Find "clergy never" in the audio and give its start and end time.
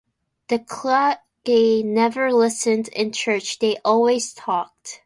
0.57-2.33